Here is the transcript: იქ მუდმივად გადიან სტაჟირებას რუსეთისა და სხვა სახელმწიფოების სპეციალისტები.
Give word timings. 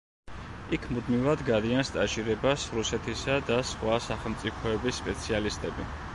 იქ 0.77 0.85
მუდმივად 0.95 1.43
გადიან 1.49 1.85
სტაჟირებას 1.89 2.65
რუსეთისა 2.79 3.37
და 3.51 3.61
სხვა 3.75 4.01
სახელმწიფოების 4.09 5.01
სპეციალისტები. 5.05 5.89